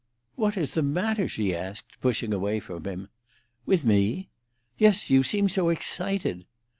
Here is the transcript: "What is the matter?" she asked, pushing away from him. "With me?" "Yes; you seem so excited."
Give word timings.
"What 0.33 0.57
is 0.57 0.73
the 0.73 0.81
matter?" 0.81 1.27
she 1.27 1.55
asked, 1.55 2.01
pushing 2.01 2.33
away 2.33 2.59
from 2.59 2.85
him. 2.85 3.09
"With 3.67 3.85
me?" 3.85 4.29
"Yes; 4.79 5.11
you 5.11 5.21
seem 5.21 5.47
so 5.47 5.69
excited." 5.69 6.47